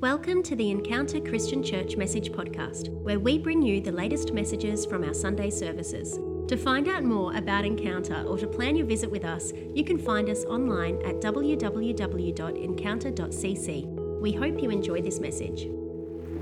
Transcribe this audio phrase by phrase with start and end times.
[0.00, 4.84] Welcome to the Encounter Christian Church Message Podcast, where we bring you the latest messages
[4.84, 6.18] from our Sunday services.
[6.48, 9.96] To find out more about Encounter or to plan your visit with us, you can
[9.96, 14.20] find us online at www.encounter.cc.
[14.20, 15.66] We hope you enjoy this message.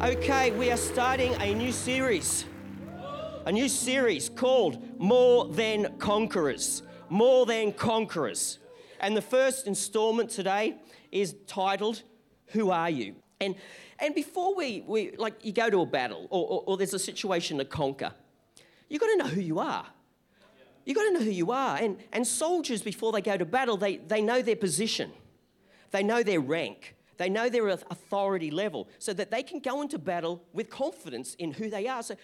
[0.03, 2.47] Okay, we are starting a new series.
[3.47, 6.83] A new series called More Than Conquerors.
[7.09, 8.59] More Than Conquerors.
[8.99, 10.75] And the first installment today
[11.13, 12.03] is titled
[12.47, 13.15] Who Are You?
[13.41, 13.55] And,
[13.99, 16.99] and before we, we, like, you go to a battle or, or, or there's a
[16.99, 18.13] situation to conquer,
[18.89, 19.87] you've got to know who you are.
[20.85, 21.77] You've got to know who you are.
[21.77, 25.11] And, and soldiers, before they go to battle, they, they know their position,
[25.91, 29.99] they know their rank, they know their authority level, so that they can go into
[29.99, 32.03] battle with confidence in who they are.
[32.03, 32.17] So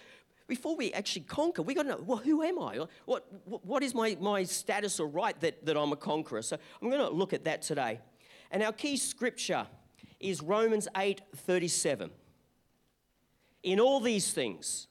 [0.47, 2.85] before we actually conquer, we've got to know, well, who am I?
[3.05, 6.41] What, what is my, my status or right that, that I'm a conqueror?
[6.41, 7.99] So I'm going to look at that today.
[8.51, 9.65] And our key scripture
[10.21, 12.11] is Romans 8 37.
[13.63, 14.87] In all these things,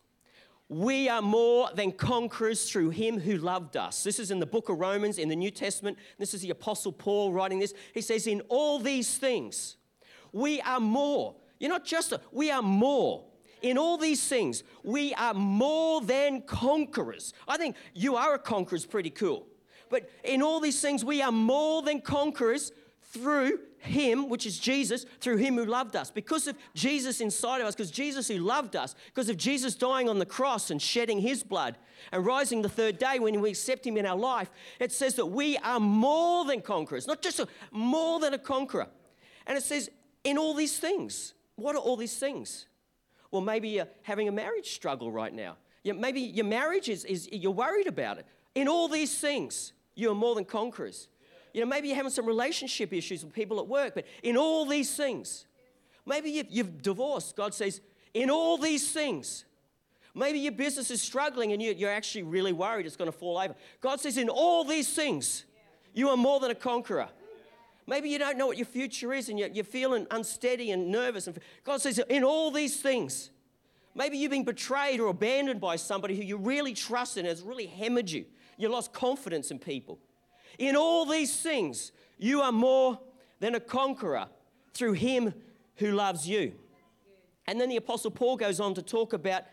[0.68, 4.04] we are more than conquerors through him who loved us.
[4.04, 5.98] This is in the book of Romans in the New Testament.
[6.16, 7.74] This is the Apostle Paul writing this.
[7.92, 9.76] He says, In all these things,
[10.32, 11.34] we are more.
[11.58, 13.24] You're not just a, we are more.
[13.62, 17.34] In all these things, we are more than conquerors.
[17.48, 19.46] I think you are a conqueror is pretty cool.
[19.90, 22.70] But in all these things, we are more than conquerors
[23.12, 26.10] through him, which is Jesus, through him who loved us.
[26.10, 30.08] Because of Jesus inside of us, because Jesus who loved us, because of Jesus dying
[30.08, 31.76] on the cross and shedding his blood
[32.12, 35.26] and rising the third day when we accept him in our life, it says that
[35.26, 38.88] we are more than conquerors, not just a, more than a conqueror.
[39.46, 39.90] And it says,
[40.24, 41.34] in all these things.
[41.56, 42.66] What are all these things?
[43.30, 45.56] Well, maybe you're having a marriage struggle right now.
[45.84, 48.26] Maybe your marriage is, is you're worried about it.
[48.54, 51.08] In all these things, you are more than conquerors.
[51.52, 54.64] You know, maybe you're having some relationship issues with people at work, but in all
[54.66, 55.46] these things,
[56.06, 57.36] maybe you've, you've divorced.
[57.36, 57.80] God says,
[58.14, 59.44] in all these things,
[60.14, 63.38] maybe your business is struggling and you, you're actually really worried it's going to fall
[63.38, 63.54] over.
[63.80, 65.44] God says, in all these things,
[65.92, 67.08] you are more than a conqueror.
[67.86, 71.26] Maybe you don't know what your future is and you're, you're feeling unsteady and nervous.
[71.26, 73.30] And God says, in all these things,
[73.96, 77.66] maybe you've been betrayed or abandoned by somebody who you really trusted and has really
[77.66, 78.26] hammered you.
[78.56, 79.98] You lost confidence in people.
[80.58, 82.98] In all these things, you are more
[83.40, 84.26] than a conqueror
[84.74, 85.34] through him
[85.76, 86.52] who loves you.
[87.46, 89.44] And then the Apostle Paul goes on to talk about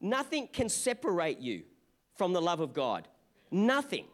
[0.00, 1.62] nothing can separate you
[2.14, 3.08] from the love of God.
[3.50, 4.06] Nothing.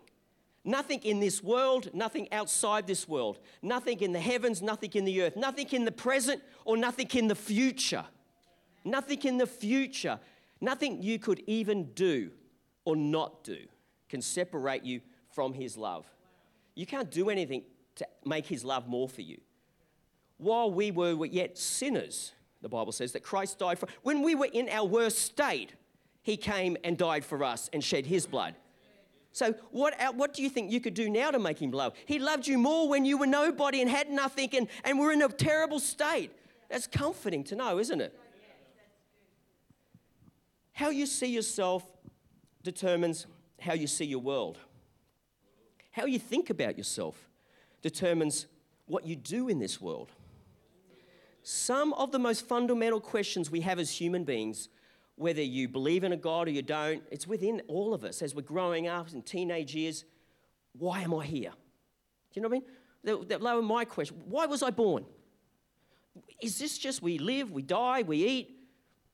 [0.65, 5.23] Nothing in this world, nothing outside this world, nothing in the heavens, nothing in the
[5.23, 8.05] earth, nothing in the present, or nothing in the future.
[8.85, 10.19] Nothing in the future,
[10.61, 12.31] nothing you could even do
[12.85, 13.59] or not do
[14.09, 15.01] can separate you
[15.31, 16.07] from His love.
[16.79, 17.65] You can't do anything
[17.97, 19.41] to make his love more for you.
[20.37, 24.47] While we were yet sinners, the Bible says that Christ died for when we were
[24.53, 25.75] in our worst state,
[26.23, 28.55] he came and died for us and shed his blood.
[29.33, 31.95] So, what, uh, what do you think you could do now to make him love?
[32.07, 35.21] He loved you more when you were nobody and had nothing and, and were in
[35.21, 36.31] a terrible state.
[36.71, 38.17] That's comforting to know, isn't it?
[40.75, 41.85] How you see yourself
[42.63, 43.27] determines
[43.59, 44.59] how you see your world.
[45.99, 47.29] How you think about yourself
[47.83, 48.47] determines
[48.87, 50.13] what you do in this world.
[51.43, 54.69] Some of the most fundamental questions we have as human beings,
[55.17, 58.33] whether you believe in a God or you don't, it's within all of us as
[58.33, 60.05] we're growing up in teenage years.
[60.79, 61.51] Why am I here?
[61.51, 62.63] Do you know what
[63.05, 63.27] I mean?
[63.27, 64.19] That, lower my question.
[64.27, 65.05] Why was I born?
[66.41, 68.57] Is this just we live, we die, we eat,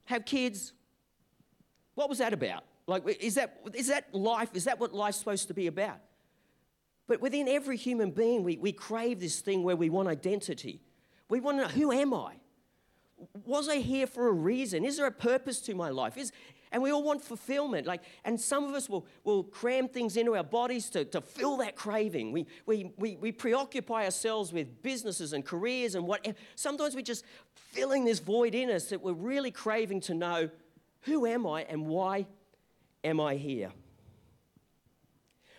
[0.04, 0.74] have kids?
[1.94, 2.64] What was that about?
[2.86, 4.50] Like, is that, is that life?
[4.52, 6.00] Is that what life's supposed to be about?
[7.06, 10.80] But within every human being, we, we crave this thing where we want identity.
[11.28, 12.36] We want to know who am I?
[13.44, 14.84] Was I here for a reason?
[14.84, 16.16] Is there a purpose to my life?
[16.16, 16.32] Is,
[16.72, 17.86] and we all want fulfillment.
[17.86, 21.58] Like, and some of us will, will cram things into our bodies to, to fill
[21.58, 22.32] that craving.
[22.32, 26.26] We, we, we, we preoccupy ourselves with businesses and careers and what.
[26.56, 30.50] Sometimes we're just filling this void in us that we're really craving to know
[31.02, 32.26] who am I and why
[33.04, 33.70] am I here?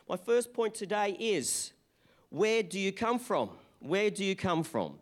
[0.07, 1.71] My first point today is
[2.29, 3.49] where do you come from?
[3.79, 4.99] Where do you come from?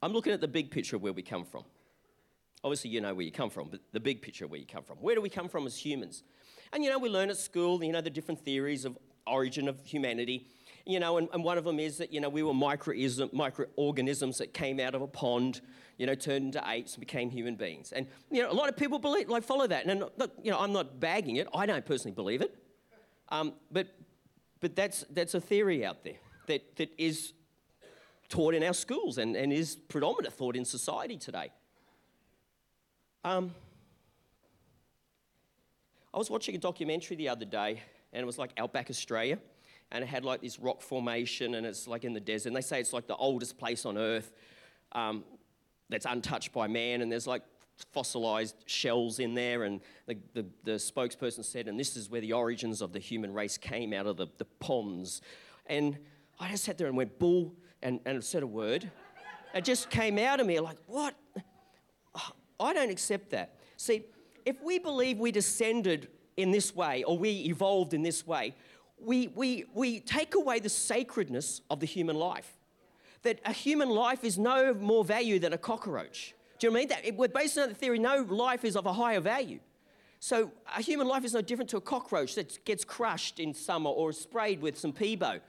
[0.00, 1.64] I'm looking at the big picture of where we come from.
[2.62, 4.84] Obviously, you know where you come from, but the big picture of where you come
[4.84, 4.98] from.
[4.98, 6.22] Where do we come from as humans?
[6.72, 8.96] And you know, we learn at school, you know, the different theories of
[9.26, 10.46] origin of humanity.
[10.88, 14.52] You know, and, and one of them is that, you know, we were microorganisms that
[14.52, 15.60] came out of a pond
[15.98, 17.92] you know, turned into apes and became human beings.
[17.92, 19.84] And, you know, a lot of people believe, like, follow that.
[19.84, 21.48] And, look, you know, I'm not bagging it.
[21.52, 22.54] I don't personally believe it.
[23.30, 23.88] Um, but
[24.60, 27.32] but that's, that's a theory out there that, that is
[28.28, 31.50] taught in our schools and, and is predominant thought in society today.
[33.24, 33.54] Um,
[36.12, 37.82] I was watching a documentary the other day,
[38.12, 39.38] and it was like Outback Australia,
[39.90, 42.48] and it had like this rock formation, and it's like in the desert.
[42.48, 44.32] And they say it's like the oldest place on earth
[44.92, 45.24] um,
[45.88, 47.42] that's untouched by man, and there's like
[47.92, 49.64] fossilized shells in there.
[49.64, 53.32] And the, the, the, spokesperson said, and this is where the origins of the human
[53.32, 55.20] race came out of the, the ponds.
[55.66, 55.98] And
[56.40, 58.90] I just sat there and went, bull, and, and said a word.
[59.54, 61.14] It just came out of me like, what?
[62.60, 63.54] I don't accept that.
[63.76, 64.04] See,
[64.44, 68.54] if we believe we descended in this way or we evolved in this way,
[69.00, 72.56] we, we, we take away the sacredness of the human life.
[73.22, 76.34] That a human life is no more value than a cockroach.
[76.58, 77.04] Do you know what I mean?
[77.04, 79.60] That, we're based on the theory no life is of a higher value.
[80.20, 83.90] So a human life is no different to a cockroach that gets crushed in summer
[83.90, 85.40] or sprayed with some Pea Beu.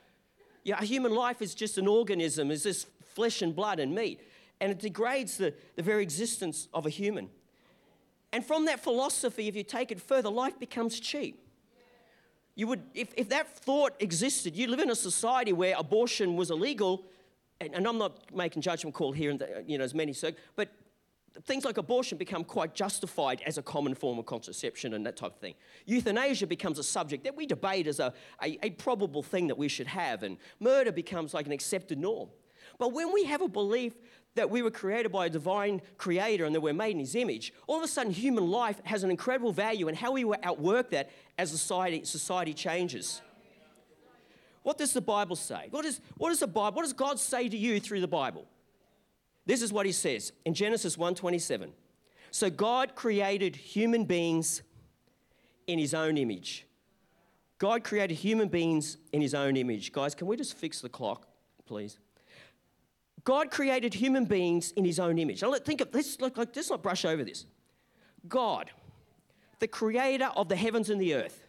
[0.64, 4.22] Yeah, a human life is just an organism, is just flesh and blood and meat.
[4.62, 7.30] And it degrades the, the very existence of a human.
[8.32, 11.49] And from that philosophy, if you take it further, life becomes cheap.
[12.60, 16.52] You would, if, if that thought existed, you live in a society where abortion was
[16.52, 17.06] illegal,
[17.62, 20.68] and, and I'm not making judgment call here, and you know, as many say, but
[21.46, 25.36] things like abortion become quite justified as a common form of contraception and that type
[25.36, 25.54] of thing.
[25.86, 28.14] Euthanasia becomes a subject that we debate as a,
[28.44, 32.28] a, a, probable thing that we should have, and murder becomes like an accepted norm.
[32.80, 33.94] But when we have a belief
[34.36, 37.54] that we were created by a divine creator and that we're made in his image,
[37.68, 41.12] all of a sudden human life has an incredible value, and how we outwork that
[41.38, 43.22] as society, society changes.
[44.64, 45.68] What does the Bible say?
[45.72, 48.46] What, is, what does the Bible, what does God say to you through the Bible?
[49.46, 51.72] This is what he says in Genesis 1:27.
[52.32, 54.62] So God created human beings
[55.66, 56.68] in his own image.
[57.58, 59.92] God created human beings in his own image.
[59.92, 61.28] Guys, can we just fix the clock,
[61.66, 61.98] please?
[63.30, 65.44] God created human beings in his own image.
[65.44, 67.46] Now, let, think of this, look, like, let's not brush over this.
[68.28, 68.72] God,
[69.60, 71.46] the creator of the heavens and the earth,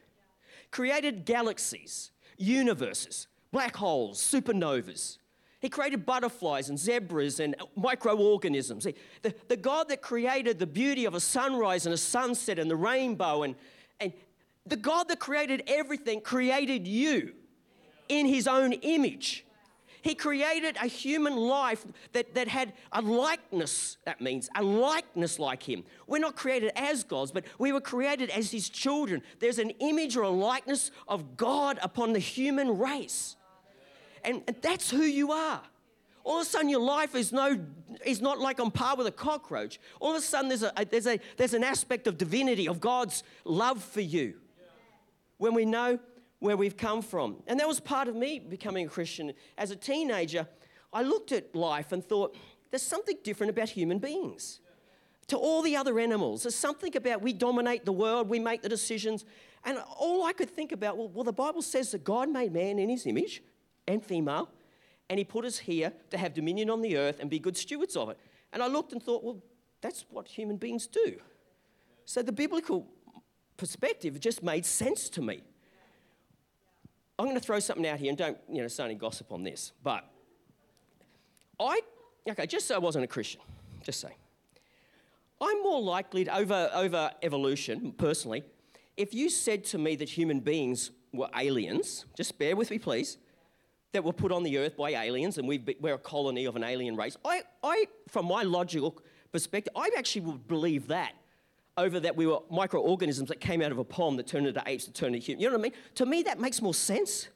[0.71, 5.17] created galaxies, universes, black holes, supernovas,
[5.63, 8.87] he created butterflies and zebras and microorganisms.
[9.23, 12.77] The, the God that created the beauty of a sunrise and a sunset and the
[12.77, 13.55] rainbow, and,
[14.01, 14.13] and
[14.67, 17.33] the God that created everything created you
[18.11, 19.47] in his own image.
[20.03, 25.63] He created a human life that, that had a likeness, that means a likeness like
[25.63, 25.85] him.
[26.07, 29.23] We're not created as gods, but we were created as his children.
[29.39, 33.37] There's an image or a likeness of God upon the human race
[34.25, 35.63] and, and that's who you are.
[36.23, 37.59] All of a sudden, your life is, no,
[38.05, 39.81] is not like on par with a cockroach.
[40.01, 43.23] All of a sudden, there's, a, there's, a, there's an aspect of divinity, of God's
[43.45, 44.35] love for you
[45.39, 45.99] when we know
[46.41, 47.37] where we've come from.
[47.47, 49.33] And that was part of me becoming a Christian.
[49.57, 50.47] As a teenager,
[50.93, 52.37] I looked at life and thought,
[52.71, 54.61] there's something different about human beings
[55.29, 56.43] to all the other animals.
[56.43, 59.25] There's something about we dominate the world, we make the decisions.
[59.65, 62.79] And all I could think about, well, well the Bible says that God made man
[62.79, 63.43] in his image
[63.87, 64.49] and female,
[65.09, 67.97] and He put us here to have dominion on the earth and be good stewards
[67.97, 68.19] of it.
[68.53, 69.43] And I looked and thought, well,
[69.81, 71.21] that's what human beings do.
[72.05, 72.87] So the biblical
[73.57, 75.43] perspective just made sense to me.
[77.21, 79.43] I'm going to throw something out here and don't, you know, start any gossip on
[79.43, 79.73] this.
[79.83, 80.09] But
[81.61, 81.81] I,
[82.31, 83.43] okay, just so I wasn't a Christian,
[83.83, 84.17] just say.
[85.39, 88.43] I'm more likely to, over, over evolution, personally,
[88.97, 93.19] if you said to me that human beings were aliens, just bear with me, please,
[93.93, 96.65] that were put on the earth by aliens and we are a colony of an
[96.65, 97.19] alien race.
[97.23, 98.97] I, I, from my logical
[99.31, 101.13] perspective, I actually would believe that
[101.77, 104.87] over that we were microorganisms that came out of a pond that turned into apes
[104.87, 105.43] that turned into humans.
[105.43, 105.73] You know what I mean?
[105.97, 107.29] To me, that makes more sense.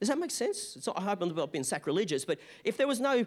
[0.00, 0.76] Does that make sense?
[0.76, 3.24] It's not, I hope I'm not being sacrilegious, but if there was no,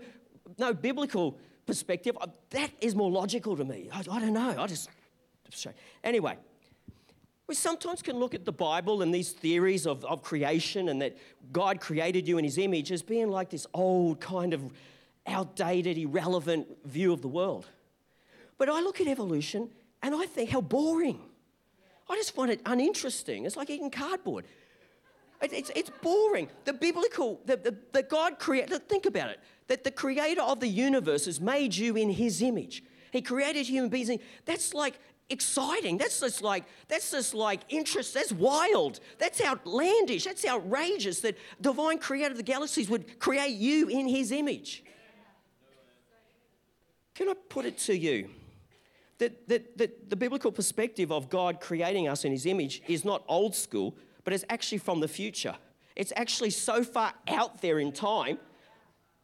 [0.58, 3.89] no biblical perspective, uh, that is more logical to me.
[3.91, 4.55] I, I don't know.
[4.58, 4.89] I just.
[6.03, 6.38] Anyway,
[7.48, 11.17] we sometimes can look at the Bible and these theories of, of creation and that
[11.51, 14.72] God created you in his image as being like this old, kind of
[15.25, 17.65] outdated, irrelevant view of the world.
[18.60, 19.69] But I look at evolution
[20.01, 21.19] and I think how boring.
[22.09, 23.45] I just find it uninteresting.
[23.45, 24.45] It's like eating cardboard.
[25.41, 26.49] It, it's, it's boring.
[26.65, 30.67] The biblical, the, the, the God created, think about it, that the creator of the
[30.67, 32.83] universe has made you in his image.
[33.11, 34.11] He created human beings.
[34.45, 35.97] That's like exciting.
[35.97, 38.13] That's just like that's just like interest.
[38.13, 38.99] That's wild.
[39.17, 40.25] That's outlandish.
[40.25, 44.83] That's outrageous that divine creator of the galaxies would create you in his image.
[47.15, 48.29] Can I put it to you?
[49.19, 53.23] That, that, that the biblical perspective of God creating us in his image is not
[53.27, 55.55] old school, but it's actually from the future.
[55.95, 58.39] It's actually so far out there in time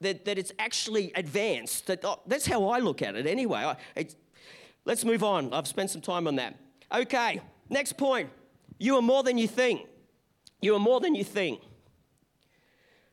[0.02, 1.88] that, that it's actually advanced.
[1.88, 3.74] That, oh, that's how I look at it anyway.
[3.96, 4.08] I,
[4.84, 5.54] let's move on.
[5.54, 6.56] I've spent some time on that.
[6.94, 8.30] Okay, next point.
[8.78, 9.88] You are more than you think.
[10.62, 11.62] You are more than you think.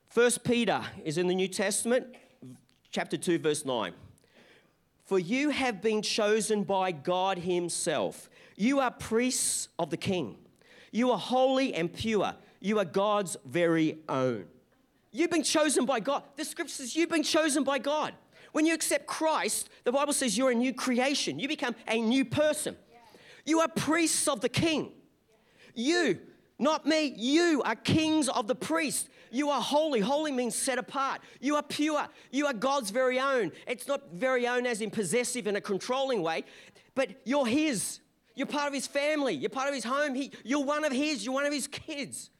[0.08, 2.06] First Peter is in the New Testament,
[2.90, 3.94] chapter 2, verse 9.
[5.04, 8.30] For you have been chosen by God Himself.
[8.56, 10.36] You are priests of the King.
[10.90, 12.34] You are holy and pure.
[12.60, 14.44] You are God's very own.
[15.10, 16.22] You've been chosen by God.
[16.36, 18.14] The scripture says you've been chosen by God.
[18.52, 21.38] When you accept Christ, the Bible says you're a new creation.
[21.38, 22.76] You become a new person.
[23.44, 24.92] You are priests of the King.
[25.74, 26.20] You,
[26.62, 29.08] not me, you are kings of the priests.
[29.32, 29.98] You are holy.
[29.98, 31.20] Holy means set apart.
[31.40, 32.06] You are pure.
[32.30, 33.50] You are God's very own.
[33.66, 36.44] It's not very own as in possessive in a controlling way,
[36.94, 37.98] but you're His.
[38.36, 39.34] You're part of His family.
[39.34, 40.14] You're part of His home.
[40.14, 41.24] He, you're one of His.
[41.24, 42.30] You're one of His kids.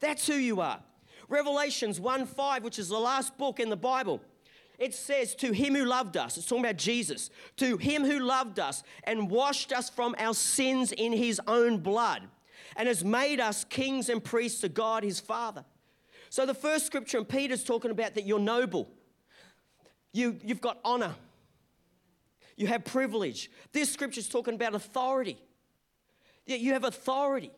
[0.00, 0.80] That's who you are.
[1.28, 4.22] Revelations 1 5, which is the last book in the Bible,
[4.78, 8.58] it says, To him who loved us, it's talking about Jesus, to him who loved
[8.58, 12.22] us and washed us from our sins in his own blood
[12.76, 15.64] and has made us kings and priests to God his Father.
[16.28, 18.88] So the first scripture in Peter's talking about that you're noble.
[20.12, 21.14] You, you've got honor.
[22.56, 23.50] You have privilege.
[23.72, 25.38] This scripture is talking about authority.
[26.46, 27.50] You have authority.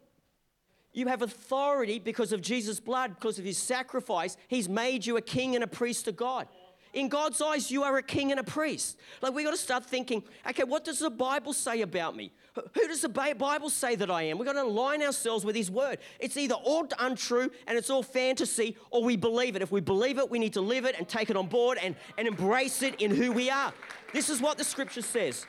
[0.92, 4.36] You have authority because of Jesus' blood, because of his sacrifice.
[4.48, 6.48] He's made you a king and a priest to God.
[6.92, 8.98] In God's eyes, you are a king and a priest.
[9.22, 12.32] Like, we got to start thinking okay, what does the Bible say about me?
[12.54, 14.36] Who does the Bible say that I am?
[14.36, 15.98] We've got to align ourselves with His Word.
[16.20, 19.62] It's either all untrue and it's all fantasy, or we believe it.
[19.62, 21.96] If we believe it, we need to live it and take it on board and,
[22.18, 23.72] and embrace it in who we are.
[24.12, 25.46] This is what the Scripture says.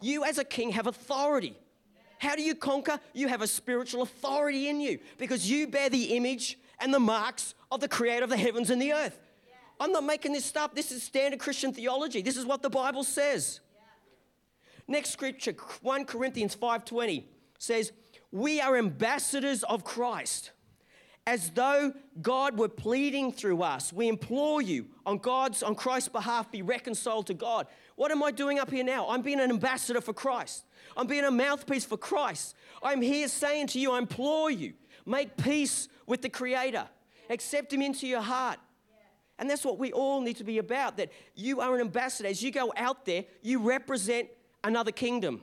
[0.00, 1.54] You, as a king, have authority.
[2.18, 2.98] How do you conquer?
[3.12, 7.54] You have a spiritual authority in you because you bear the image and the marks
[7.70, 9.18] of the Creator of the heavens and the earth.
[9.78, 10.74] I'm not making this stuff.
[10.74, 12.22] This is standard Christian theology.
[12.22, 13.60] This is what the Bible says.
[14.88, 17.28] Next scripture, 1 Corinthians 5:20
[17.58, 17.92] says,
[18.30, 20.52] "We are ambassadors of Christ,
[21.26, 21.92] as though
[22.22, 23.92] God were pleading through us.
[23.92, 27.66] We implore you on God's on Christ's behalf be reconciled to God."
[27.96, 29.08] What am I doing up here now?
[29.08, 30.64] I'm being an ambassador for Christ.
[30.96, 32.54] I'm being a mouthpiece for Christ.
[32.82, 36.88] I'm here saying to you, I implore you, make peace with the creator.
[37.28, 38.60] Accept him into your heart.
[39.38, 42.28] And that's what we all need to be about that you are an ambassador.
[42.28, 44.28] As you go out there, you represent
[44.64, 45.42] another kingdom.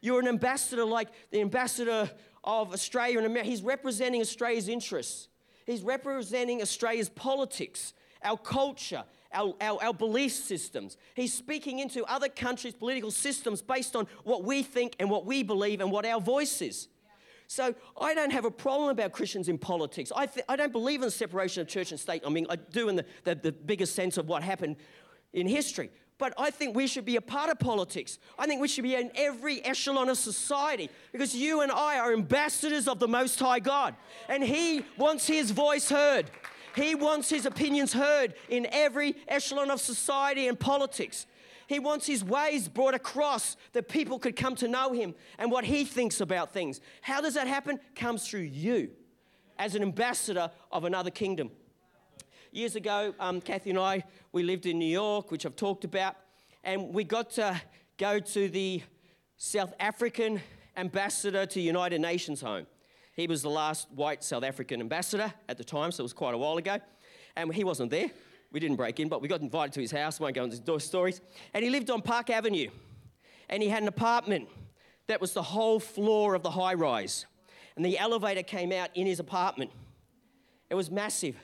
[0.00, 2.10] You're an ambassador like the ambassador
[2.42, 3.48] of Australia and America.
[3.48, 5.28] He's representing Australia's interests,
[5.66, 9.04] he's representing Australia's politics, our culture.
[9.36, 10.96] Our, our, our belief systems.
[11.16, 15.42] He's speaking into other countries' political systems based on what we think and what we
[15.42, 16.86] believe and what our voice is.
[17.46, 20.10] So I don't have a problem about Christians in politics.
[20.14, 22.22] I, th- I don't believe in the separation of church and state.
[22.26, 24.76] I mean, I do in the, the, the biggest sense of what happened
[25.32, 25.90] in history.
[26.16, 28.18] But I think we should be a part of politics.
[28.38, 32.12] I think we should be in every echelon of society because you and I are
[32.12, 33.96] ambassadors of the Most High God.
[34.28, 36.30] And He wants His voice heard.
[36.76, 41.26] He wants His opinions heard in every echelon of society and politics.
[41.66, 45.64] He wants His ways brought across that people could come to know Him and what
[45.64, 46.80] He thinks about things.
[47.02, 47.80] How does that happen?
[47.94, 48.90] Comes through you
[49.58, 51.50] as an ambassador of another kingdom.
[52.52, 56.16] Years ago, um, Kathy and I, we lived in New York, which I've talked about,
[56.62, 57.60] and we got to
[57.98, 58.82] go to the
[59.36, 60.40] South African
[60.76, 62.66] ambassador to United Nations home.
[63.14, 66.34] He was the last white South African ambassador at the time, so it was quite
[66.34, 66.78] a while ago.
[67.36, 68.10] And he wasn't there.
[68.54, 70.20] We didn't break in, but we got invited to his house.
[70.20, 71.20] Won't go into stories.
[71.54, 72.70] And he lived on Park Avenue.
[73.48, 74.48] And he had an apartment
[75.08, 77.26] that was the whole floor of the high rise.
[77.74, 79.72] And the elevator came out in his apartment.
[80.70, 81.34] It was massive.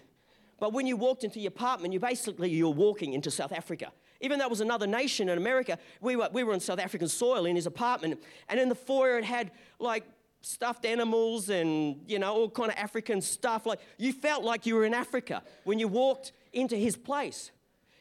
[0.61, 3.90] But when you walked into your apartment, you basically you were walking into South Africa.
[4.21, 7.09] Even though it was another nation in America, we were, we were on South African
[7.09, 8.23] soil in his apartment.
[8.49, 9.50] And in the foyer, it had
[9.81, 10.05] like
[10.43, 13.67] stuffed animals and, you know, all kind of African stuff.
[13.67, 17.50] Like you felt like you were in Africa when you walked into his place.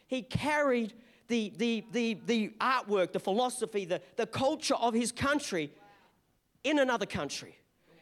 [0.07, 0.93] He carried
[1.27, 5.71] the, the, the, the artwork, the philosophy, the, the culture of his country
[6.63, 7.55] in another country.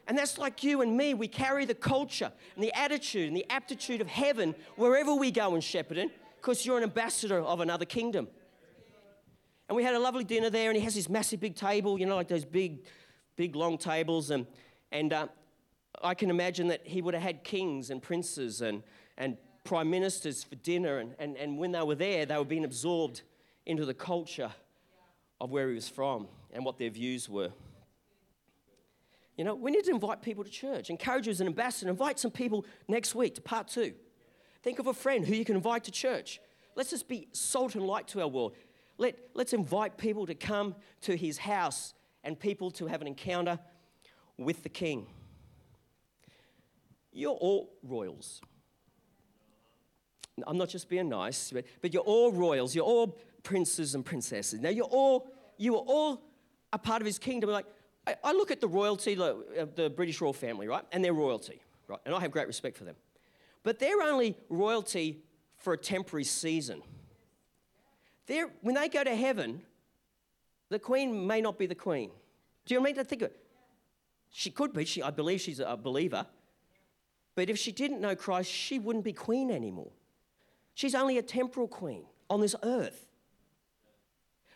[0.08, 1.14] And that's like you and me.
[1.14, 5.54] We carry the culture and the attitude and the aptitude of heaven wherever we go
[5.56, 8.30] in Shepparton because you're an ambassador of another kingdom.
[9.68, 12.06] And we had a lovely dinner there, and he has this massive big table, you
[12.06, 12.86] know, like those big,
[13.36, 14.32] big long tables.
[14.32, 14.48] And,
[14.94, 15.28] and uh,
[16.02, 18.82] I can imagine that he would have had kings and princes and,
[19.18, 19.36] and
[19.68, 21.00] prime ministers for dinner.
[21.00, 23.22] And, and, and when they were there, they were being absorbed
[23.66, 24.52] into the culture
[25.42, 27.52] of where he was from and what their views were.
[29.36, 30.90] You know, we need to invite people to church.
[30.90, 31.92] Encourage you as an ambassador.
[31.92, 33.94] Invite some people next week to part two.
[34.64, 36.40] Think of a friend who you can invite to church.
[36.76, 38.56] Let's just be salt and light to our world.
[38.98, 41.94] Let, let's invite people to come to his house
[42.24, 43.60] and people to have an encounter
[44.38, 45.08] with the king.
[47.12, 48.42] You're all royals.
[50.46, 52.76] I'm not just being nice, but, but you're all royals.
[52.76, 54.60] You're all princes and princesses.
[54.60, 55.28] Now, you're all,
[55.58, 56.22] you are all
[56.72, 57.50] a part of his kingdom.
[57.50, 57.66] Like,
[58.06, 60.84] I, I look at the royalty, the, the British royal family, right?
[60.92, 62.00] And their royalty, right?
[62.06, 62.96] And I have great respect for them.
[63.64, 65.24] But they're only royalty
[65.58, 66.82] for a temporary season.
[68.28, 69.62] They're, when they go to heaven,
[70.70, 72.12] the queen may not be the queen.
[72.66, 72.96] Do you mean?
[72.96, 73.40] To think of it.
[74.30, 74.86] She could be.
[74.86, 76.28] She, I believe she's a believer.
[77.36, 79.92] But if she didn't know Christ, she wouldn't be queen anymore.
[80.78, 83.08] She's only a temporal queen on this earth.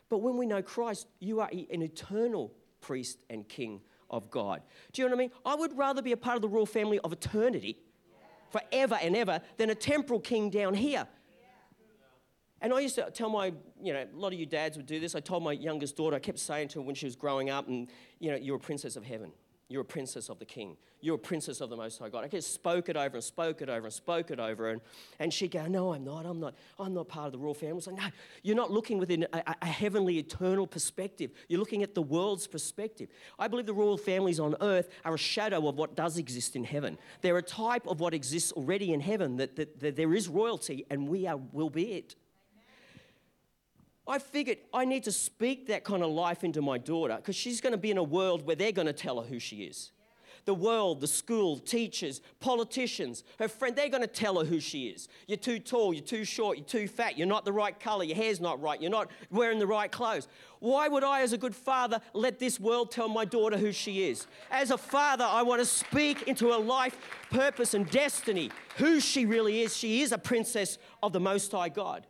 [0.07, 4.61] But when we know Christ, you are an eternal priest and king of God.
[4.93, 5.31] Do you know what I mean?
[5.43, 7.79] I would rather be a part of the royal family of eternity,
[8.51, 11.07] forever and ever, than a temporal king down here.
[12.61, 13.51] And I used to tell my,
[13.81, 15.15] you know, a lot of you dads would do this.
[15.15, 17.67] I told my youngest daughter, I kept saying to her when she was growing up,
[17.67, 19.31] and, you know, you're a princess of heaven.
[19.71, 20.75] You're a princess of the king.
[20.99, 22.25] You're a princess of the Most High God.
[22.25, 24.69] I just spoke it over and spoke it over and spoke it over.
[24.69, 24.81] And,
[25.17, 26.25] and she'd go, No, I'm not.
[26.25, 26.55] I'm not.
[26.77, 27.71] I'm not part of the royal family.
[27.71, 28.07] I was like, No,
[28.43, 31.31] you're not looking within a, a heavenly, eternal perspective.
[31.47, 33.09] You're looking at the world's perspective.
[33.39, 36.65] I believe the royal families on earth are a shadow of what does exist in
[36.65, 36.97] heaven.
[37.21, 40.85] They're a type of what exists already in heaven, that, that, that there is royalty
[40.89, 42.15] and we are, will be it.
[44.07, 47.61] I figured I need to speak that kind of life into my daughter because she's
[47.61, 49.91] going to be in a world where they're going to tell her who she is.
[50.45, 54.87] The world, the school, teachers, politicians, her friend, they're going to tell her who she
[54.87, 55.07] is.
[55.27, 58.15] You're too tall, you're too short, you're too fat, you're not the right color, your
[58.15, 60.27] hair's not right, you're not wearing the right clothes.
[60.59, 64.09] Why would I, as a good father, let this world tell my daughter who she
[64.09, 64.25] is?
[64.49, 66.97] As a father, I want to speak into her life,
[67.29, 69.77] purpose, and destiny, who she really is.
[69.77, 72.07] She is a princess of the Most High God.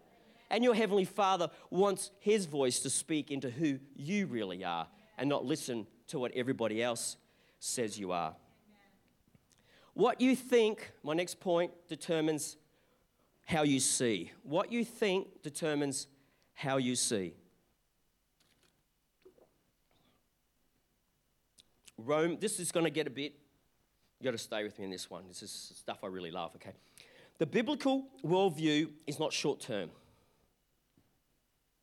[0.52, 4.86] And your Heavenly Father wants His voice to speak into who you really are
[5.18, 7.16] and not listen to what everybody else
[7.60, 8.36] says you are.
[9.94, 12.58] What you think, my next point, determines
[13.46, 14.32] how you see.
[14.44, 16.08] What you think determines
[16.54, 17.34] how you see.
[21.98, 23.34] Rome, this is going to get a bit,
[24.20, 25.28] you got to stay with me in this one.
[25.28, 26.74] This is stuff I really love, okay?
[27.38, 29.92] The biblical worldview is not short term.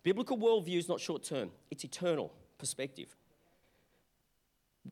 [0.02, 3.14] Biblical worldview is not short term, it's eternal perspective.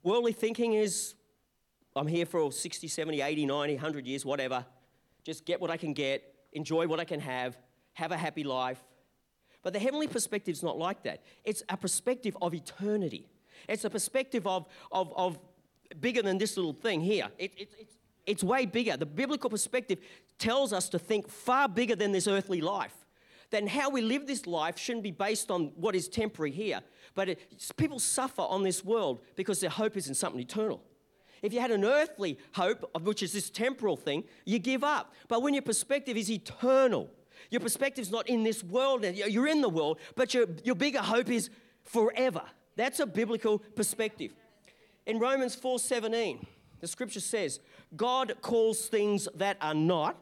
[0.03, 1.15] Worldly thinking is
[1.95, 4.65] I'm here for 60, 70, 80, 90, 100 years, whatever.
[5.25, 7.57] Just get what I can get, enjoy what I can have,
[7.95, 8.83] have a happy life.
[9.63, 11.23] But the heavenly perspective is not like that.
[11.45, 13.27] It's a perspective of eternity.
[13.69, 15.39] It's a perspective of, of, of
[16.01, 17.29] bigger than this little thing here.
[17.39, 18.97] It, it, it's, it's way bigger.
[18.97, 19.99] The biblical perspective
[20.39, 22.95] tells us to think far bigger than this earthly life
[23.51, 26.81] then how we live this life shouldn't be based on what is temporary here.
[27.15, 30.83] But it, people suffer on this world because their hope is in something eternal.
[31.43, 35.15] If you had an earthly hope, which is this temporal thing, you give up.
[35.29, 37.11] But when your perspective is eternal,
[37.51, 41.01] your perspective is not in this world, you're in the world, but your, your bigger
[41.01, 41.51] hope is
[41.85, 42.43] forever.
[42.75, 44.35] That's a biblical perspective.
[45.07, 46.45] In Romans 4:17,
[46.81, 47.61] the scripture says,
[47.97, 50.17] God calls things that are not,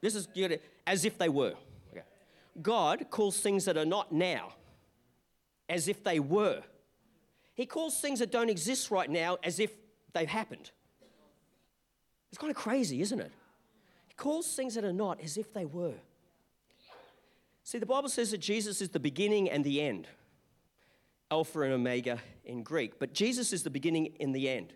[0.00, 0.28] this is
[0.86, 1.54] as if they were.
[2.60, 4.54] God calls things that are not now
[5.68, 6.62] as if they were.
[7.54, 9.70] He calls things that don't exist right now as if
[10.12, 10.70] they've happened.
[12.30, 13.32] It's kind of crazy, isn't it?
[14.08, 15.94] He calls things that are not as if they were.
[17.64, 20.08] See, the Bible says that Jesus is the beginning and the end,
[21.30, 24.72] Alpha and Omega in Greek, but Jesus is the beginning and the end.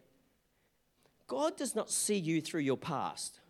[1.26, 3.40] God does not see you through your past,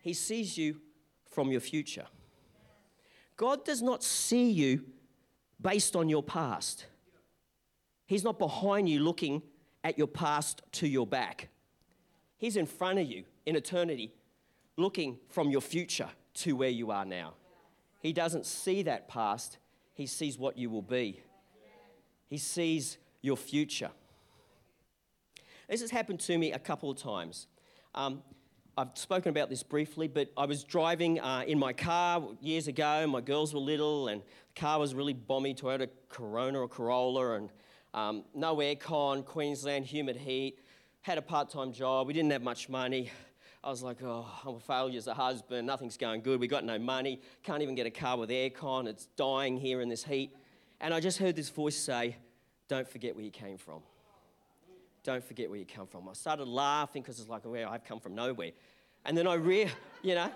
[0.00, 0.80] He sees you
[1.30, 2.06] from your future.
[3.36, 4.84] God does not see you
[5.60, 6.86] based on your past.
[8.06, 9.42] He's not behind you looking
[9.84, 11.48] at your past to your back.
[12.36, 14.12] He's in front of you in eternity,
[14.76, 17.34] looking from your future to where you are now.
[18.00, 19.58] He doesn't see that past,
[19.94, 21.20] He sees what you will be.
[22.28, 23.90] He sees your future.
[25.68, 27.46] This has happened to me a couple of times.
[27.94, 28.22] Um,
[28.74, 33.06] I've spoken about this briefly, but I was driving uh, in my car years ago.
[33.06, 37.50] My girls were little, and the car was really bomby Toyota Corona or Corolla, and
[37.92, 40.58] um, no aircon, Queensland, humid heat.
[41.02, 42.06] Had a part time job.
[42.06, 43.10] We didn't have much money.
[43.62, 45.66] I was like, oh, I'm a failure as a husband.
[45.66, 46.40] Nothing's going good.
[46.40, 47.20] We got no money.
[47.42, 48.86] Can't even get a car with aircon.
[48.86, 50.34] It's dying here in this heat.
[50.80, 52.16] And I just heard this voice say,
[52.68, 53.82] Don't forget where you came from
[55.04, 56.08] don't forget where you come from.
[56.08, 58.50] I started laughing because it's like, well, I've come from nowhere.
[59.04, 59.68] And then I re,
[60.02, 60.30] you know,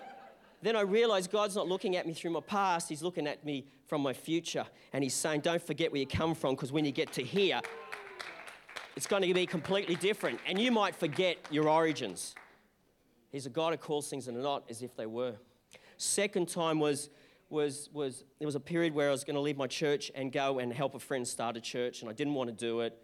[0.61, 3.65] then I realized God's not looking at me through my past, He's looking at me
[3.87, 4.65] from my future.
[4.93, 7.61] And He's saying, Don't forget where you come from, because when you get to here,
[8.95, 10.39] it's going to be completely different.
[10.47, 12.35] And you might forget your origins.
[13.31, 15.35] He's a God who calls things that are not as if they were.
[15.97, 17.09] Second time was,
[17.49, 20.31] was, was there was a period where I was going to leave my church and
[20.31, 22.97] go and help a friend start a church, and I didn't want to do it.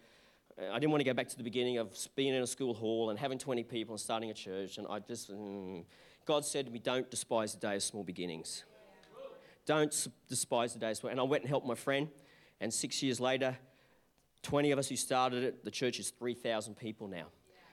[0.60, 3.10] I didn't want to go back to the beginning of being in a school hall
[3.10, 4.78] and having 20 people and starting a church.
[4.78, 5.84] And I just, mm,
[6.26, 8.64] God said to me, Don't despise the day of small beginnings.
[9.66, 11.12] Don't despise the day of small.
[11.12, 12.08] And I went and helped my friend.
[12.62, 13.58] And six years later,
[14.44, 17.28] 20 of us who started it, the church is 3,000 people now.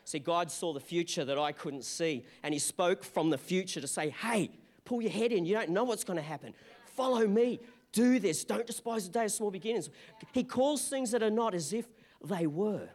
[0.05, 2.25] See, God saw the future that I couldn't see.
[2.43, 4.51] And He spoke from the future to say, Hey,
[4.87, 5.45] pull your head in.
[5.45, 6.55] You don't know what's going to happen.
[6.97, 7.61] Follow me.
[7.93, 8.45] Do this.
[8.45, 9.91] Don't despise the day of small beginnings.
[10.33, 11.87] He calls things that are not as if
[12.25, 12.89] they were.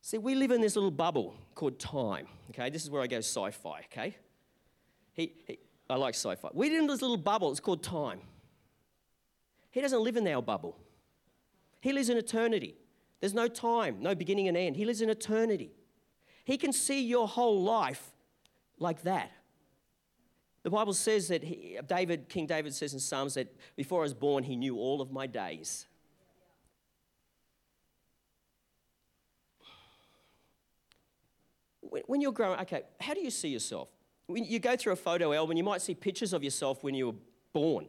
[0.00, 2.26] See, we live in this little bubble called time.
[2.50, 3.80] Okay, this is where I go sci-fi.
[3.92, 4.16] Okay,
[5.12, 5.58] he, he
[5.90, 6.48] I like sci-fi.
[6.52, 7.50] We live in this little bubble.
[7.50, 8.20] It's called time.
[9.70, 10.76] He doesn't live in our bubble.
[11.80, 12.74] He lives in eternity.
[13.20, 14.76] There's no time, no beginning and end.
[14.76, 15.72] He lives in eternity.
[16.44, 18.12] He can see your whole life
[18.78, 19.30] like that.
[20.62, 24.14] The Bible says that he, David, King David says in Psalms that before I was
[24.14, 25.86] born, he knew all of my days.
[32.06, 33.88] When you're growing, okay, how do you see yourself?
[34.26, 37.06] When you go through a photo album, you might see pictures of yourself when you
[37.06, 37.18] were
[37.52, 37.86] born.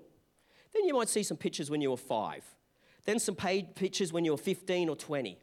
[0.74, 2.44] Then you might see some pictures when you were five.
[3.06, 5.38] Then some paid pictures when you were 15 or 20.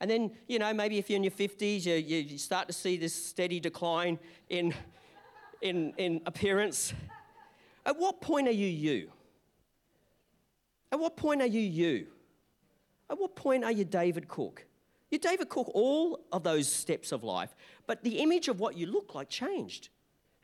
[0.00, 2.96] And then, you know, maybe if you're in your 50s, you, you start to see
[2.96, 4.18] this steady decline
[4.48, 4.74] in,
[5.62, 6.92] in, in appearance.
[7.84, 9.10] At what point are you you?
[10.92, 12.08] At what point are you you?
[13.08, 14.66] At what point are you David Cook?
[15.10, 17.54] You're David Cook all of those steps of life,
[17.86, 19.88] but the image of what you look like changed.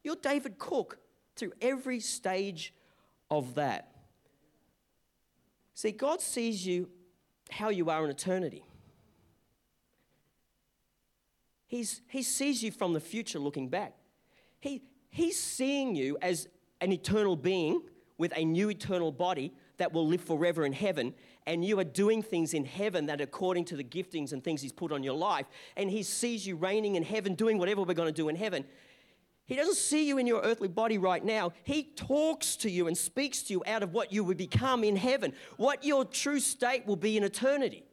[0.05, 0.99] You're David Cook
[1.37, 2.73] through every stage
[3.31, 3.89] of that.
[5.75, 6.89] See, God sees you
[7.51, 8.65] how you are in eternity.
[11.67, 13.95] He's, he sees you from the future looking back.
[14.61, 16.47] He, he's seeing you as
[16.81, 17.83] an eternal being
[18.19, 21.15] with a new eternal body that will live forever in heaven,
[21.47, 24.73] and you are doing things in heaven that according to the giftings and things He's
[24.73, 28.09] put on your life, and He sees you reigning in heaven, doing whatever we're going
[28.09, 28.65] to do in heaven.
[29.47, 31.53] He doesn't see you in your earthly body right now.
[31.65, 34.97] He talks to you and speaks to you out of what you will become in
[34.97, 37.85] heaven, what your true state will be in eternity.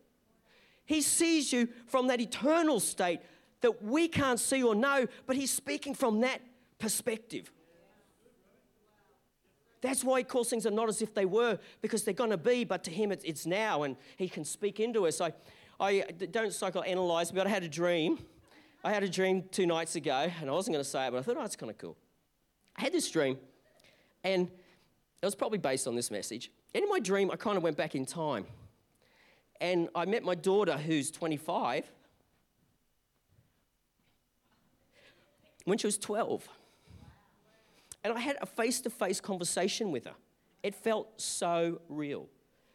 [0.85, 3.19] He sees you from that eternal state
[3.61, 6.41] that we can't see or know, but He's speaking from that
[6.77, 7.51] perspective.
[9.81, 12.37] That's why he calls things are not as if they were, because they're going to
[12.37, 15.21] be, but to him it's, it's now, and he can speak into us.
[15.21, 15.31] I,
[15.79, 18.19] I don't psychoanalyze, but I had a dream.
[18.83, 21.19] I had a dream two nights ago, and I wasn't going to say it, but
[21.19, 21.95] I thought, oh, it's kind of cool.
[22.77, 23.37] I had this dream,
[24.23, 24.49] and
[25.21, 26.51] it was probably based on this message.
[26.73, 28.45] And in my dream, I kind of went back in time.
[29.61, 31.89] And I met my daughter, who's 25,
[35.65, 36.47] when she was 12.
[38.03, 40.15] And I had a face to face conversation with her.
[40.63, 42.27] It felt so real.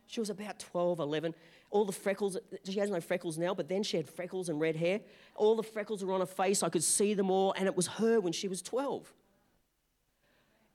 [0.07, 1.35] She was about 12, 11.
[1.71, 4.77] All the freckles, she has no freckles now, but then she had freckles and red
[4.77, 5.01] hair.
[5.35, 6.63] All the freckles were on her face.
[6.63, 9.13] I could see them all, and it was her when she was 12.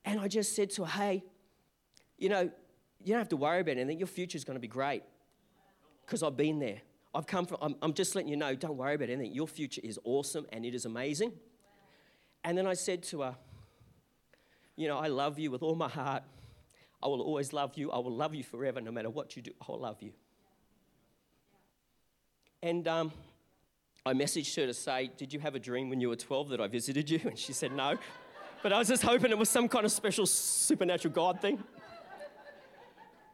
[0.06, 1.24] And I just said to her, hey,
[2.18, 2.50] you know,
[3.04, 3.98] you don't have to worry about anything.
[3.98, 5.04] Your future's going to be great
[6.06, 6.82] because I've been there.
[7.14, 9.34] I've come from, I'm, I'm just letting you know, don't worry about anything.
[9.34, 11.32] Your future is awesome and it is amazing.
[12.44, 13.36] And then I said to her,
[14.80, 16.24] you know, I love you with all my heart.
[17.04, 17.92] I will always love you.
[17.92, 19.52] I will love you forever, no matter what you do.
[19.62, 20.14] I will love you.
[22.64, 23.12] And um,
[24.06, 26.62] I messaged her to say, Did you have a dream when you were 12 that
[26.62, 27.20] I visited you?
[27.26, 27.98] And she said, No.
[28.64, 31.62] But I was just hoping it was some kind of special supernatural God thing.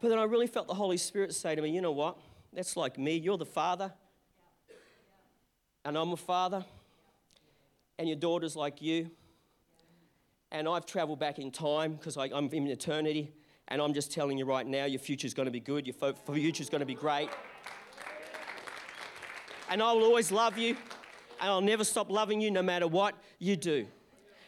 [0.01, 2.17] But then I really felt the Holy Spirit say to me, You know what?
[2.53, 3.17] That's like me.
[3.17, 3.93] You're the father,
[5.83, 6.65] and I'm a father,
[7.99, 9.11] and your daughter's like you
[10.55, 13.33] and I've traveled back in time because I'm in eternity,
[13.67, 16.69] and I'm just telling you right now, your future's going to be good, your future's
[16.69, 17.29] going to be great.
[19.69, 20.77] And I will always love you,
[21.41, 23.85] and I'll never stop loving you no matter what you do.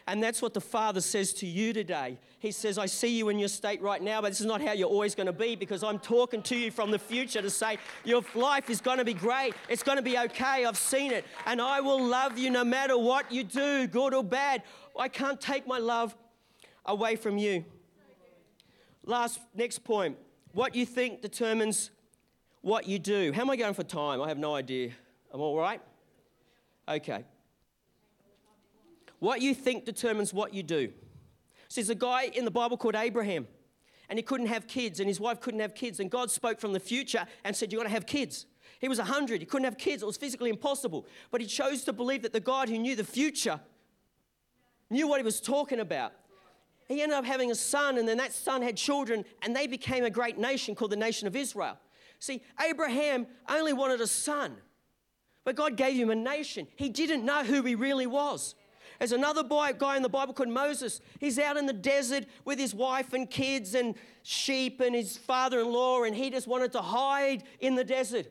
[0.08, 2.16] And that's what the Father says to you today.
[2.38, 4.72] He says, I see you in your state right now, but this is not how
[4.72, 7.76] you're always going to be because I'm talking to you from the future to say,
[8.04, 9.52] Your life is going to be great.
[9.68, 10.64] It's going to be okay.
[10.64, 11.26] I've seen it.
[11.44, 14.62] And I will love you no matter what you do, good or bad.
[14.98, 16.16] I can't take my love
[16.86, 17.66] away from you.
[19.04, 20.16] Last, next point.
[20.52, 21.90] What you think determines
[22.62, 23.30] what you do.
[23.34, 24.22] How am I going for time?
[24.22, 24.92] I have no idea.
[25.34, 25.82] I'm all right?
[26.88, 27.24] Okay.
[29.18, 30.92] What you think determines what you do.
[31.68, 33.46] So there's a guy in the Bible called Abraham,
[34.08, 36.72] and he couldn't have kids, and his wife couldn't have kids, and God spoke from
[36.72, 38.46] the future and said, You're going to have kids.
[38.80, 41.06] He was 100, he couldn't have kids, it was physically impossible.
[41.30, 43.60] But he chose to believe that the God who knew the future
[44.88, 46.12] knew what he was talking about.
[46.86, 50.04] He ended up having a son, and then that son had children, and they became
[50.04, 51.78] a great nation called the nation of Israel.
[52.18, 54.56] See, Abraham only wanted a son,
[55.44, 56.66] but God gave him a nation.
[56.76, 58.54] He didn't know who he really was.
[58.98, 61.00] There's another boy, guy in the Bible called Moses.
[61.20, 65.60] He's out in the desert with his wife and kids and sheep and his father
[65.60, 68.26] in law, and he just wanted to hide in the desert.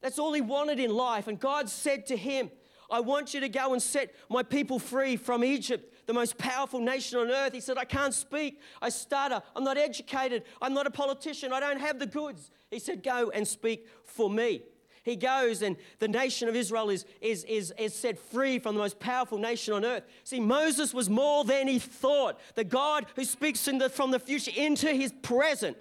[0.00, 1.28] That's all he wanted in life.
[1.28, 2.50] And God said to him,
[2.90, 6.80] I want you to go and set my people free from Egypt, the most powerful
[6.80, 7.52] nation on earth.
[7.52, 8.60] He said, I can't speak.
[8.80, 9.42] I stutter.
[9.54, 10.44] I'm not educated.
[10.62, 11.52] I'm not a politician.
[11.52, 12.50] I don't have the goods.
[12.70, 14.62] He said, Go and speak for me.
[15.06, 18.80] He goes, and the nation of Israel is, is, is, is set free from the
[18.80, 20.02] most powerful nation on earth.
[20.24, 22.40] See, Moses was more than he thought.
[22.56, 25.76] The God who speaks the, from the future into his present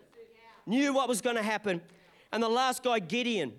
[0.68, 1.82] knew what was going to happen.
[2.32, 3.54] And the last guy, Gideon.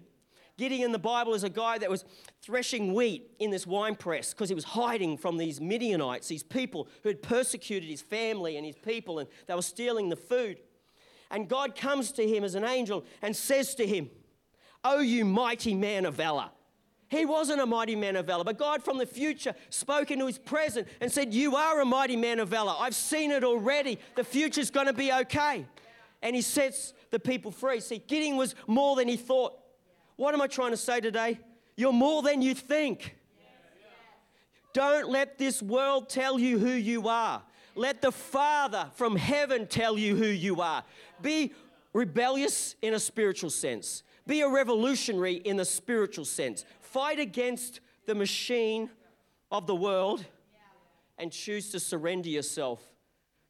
[0.56, 2.04] Gideon in the Bible is a guy that was
[2.42, 6.86] threshing wheat in this wine press because he was hiding from these Midianites, these people
[7.02, 10.58] who had persecuted his family and his people, and they were stealing the food.
[11.28, 14.10] And God comes to him as an angel and says to him,
[14.88, 16.48] Oh, you mighty man of valor.
[17.08, 20.38] He wasn't a mighty man of valor, but God from the future spoke into his
[20.38, 22.72] present and said, You are a mighty man of valor.
[22.78, 23.98] I've seen it already.
[24.14, 25.66] The future's going to be okay.
[26.22, 27.80] And he sets the people free.
[27.80, 29.54] See, Gideon was more than he thought.
[30.14, 31.40] What am I trying to say today?
[31.76, 33.16] You're more than you think.
[34.72, 37.42] Don't let this world tell you who you are.
[37.74, 40.84] Let the Father from heaven tell you who you are.
[41.20, 41.52] Be
[41.92, 44.04] rebellious in a spiritual sense.
[44.26, 46.64] Be a revolutionary in the spiritual sense.
[46.80, 48.90] Fight against the machine
[49.50, 50.24] of the world
[51.18, 52.82] and choose to surrender yourself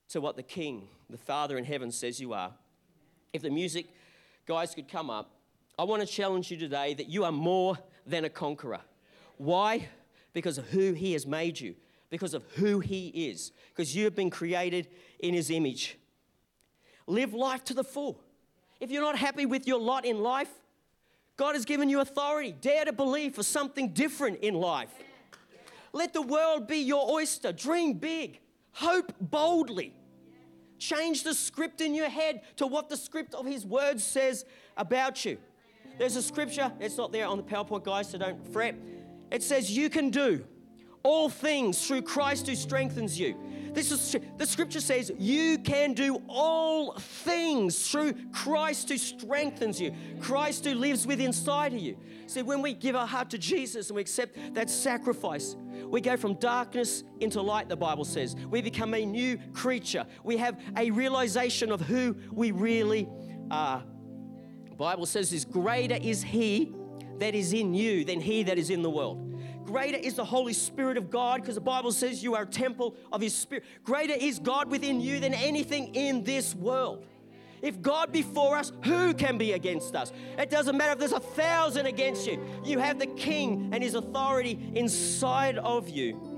[0.09, 2.53] to what the King, the Father in heaven, says you are.
[3.33, 3.87] If the music
[4.47, 5.31] guys could come up,
[5.79, 8.81] I want to challenge you today that you are more than a conqueror.
[9.37, 9.89] Why?
[10.33, 11.75] Because of who He has made you,
[12.09, 15.99] because of who He is, because you have been created in His image.
[17.07, 18.21] Live life to the full.
[18.81, 20.51] If you're not happy with your lot in life,
[21.37, 22.55] God has given you authority.
[22.61, 24.91] Dare to believe for something different in life.
[25.93, 27.53] Let the world be your oyster.
[27.53, 28.41] Dream big.
[28.73, 29.95] Hope boldly.
[30.79, 34.45] Change the script in your head to what the script of His Word says
[34.77, 35.39] about you.
[35.99, 38.75] There's a scripture, it's not there on the PowerPoint, guys, so don't fret.
[39.31, 40.45] It says, You can do
[41.07, 43.37] all things through Christ who strengthens you.
[43.73, 49.95] This is the scripture says you can do all things through Christ who strengthens you,
[50.21, 51.97] Christ who lives within inside of you.
[52.27, 56.17] See, when we give our heart to Jesus and we accept that sacrifice, we go
[56.17, 58.35] from darkness into light, the Bible says.
[58.51, 60.07] We become a new creature.
[60.25, 63.09] We have a realization of who we really
[63.51, 63.85] are.
[64.71, 66.73] The Bible says this greater is he
[67.19, 69.36] that is in you than he that is in the world.
[69.67, 72.95] Greater is the Holy Spirit of God because the Bible says you are a temple
[73.13, 73.65] of His Spirit.
[73.83, 77.05] Greater is God within you than anything in this world.
[77.63, 80.13] If God be for us, who can be against us?
[80.39, 82.41] It doesn't matter if there's a thousand against you.
[82.65, 86.37] You have the King and His authority inside of you.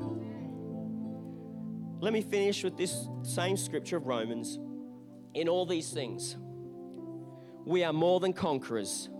[2.00, 4.58] Let me finish with this same scripture of Romans.
[5.34, 6.36] In all these things,
[7.66, 9.10] we are more than conquerors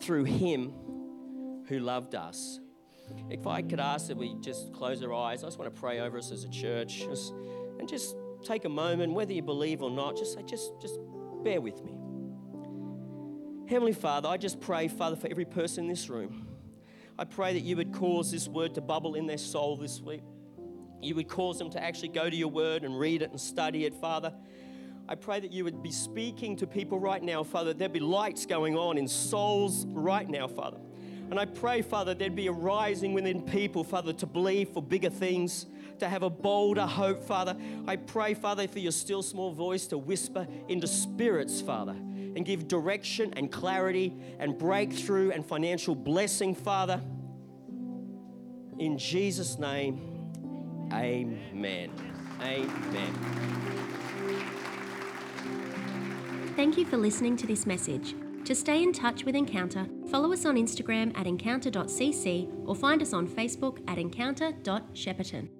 [0.00, 0.72] through Him
[1.66, 2.59] who loved us.
[3.28, 6.00] If I could ask that we just close our eyes, I just want to pray
[6.00, 7.32] over us as a church just,
[7.78, 10.98] and just take a moment, whether you believe or not, just say, just, just
[11.44, 11.92] bear with me.
[13.68, 16.48] Heavenly Father, I just pray, Father, for every person in this room.
[17.18, 20.22] I pray that you would cause this word to bubble in their soul this week.
[21.02, 23.84] You would cause them to actually go to your word and read it and study
[23.84, 24.34] it, Father.
[25.08, 27.74] I pray that you would be speaking to people right now, Father.
[27.74, 30.78] There'd be lights going on in souls right now, Father.
[31.30, 35.10] And I pray, Father, there'd be a rising within people, Father, to believe for bigger
[35.10, 35.66] things,
[36.00, 37.56] to have a bolder hope, Father.
[37.86, 42.66] I pray, Father, for your still small voice to whisper into spirits, Father, and give
[42.66, 47.00] direction and clarity and breakthrough and financial blessing, Father.
[48.80, 50.00] In Jesus' name,
[50.92, 51.90] amen.
[52.42, 53.12] Amen.
[56.56, 58.14] Thank you for listening to this message.
[58.44, 63.12] To stay in touch with Encounter, follow us on Instagram at encounter.cc or find us
[63.12, 65.59] on Facebook at encounter.shepparton.